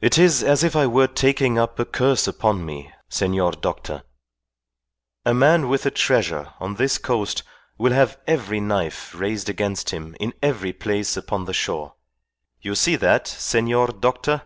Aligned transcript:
"It 0.00 0.18
is 0.18 0.44
as 0.44 0.62
if 0.62 0.76
I 0.76 0.86
were 0.86 1.08
taking 1.08 1.58
up 1.58 1.76
a 1.80 1.84
curse 1.84 2.28
upon 2.28 2.64
me, 2.64 2.92
senor 3.08 3.50
doctor. 3.50 4.04
A 5.24 5.34
man 5.34 5.68
with 5.68 5.84
a 5.84 5.90
treasure 5.90 6.52
on 6.60 6.76
this 6.76 6.96
coast 6.96 7.42
will 7.76 7.92
have 7.92 8.20
every 8.28 8.60
knife 8.60 9.12
raised 9.16 9.48
against 9.48 9.90
him 9.90 10.14
in 10.20 10.32
every 10.44 10.72
place 10.72 11.16
upon 11.16 11.46
the 11.46 11.54
shore. 11.54 11.96
You 12.60 12.76
see 12.76 12.94
that, 12.94 13.26
senor 13.26 13.88
doctor? 13.88 14.42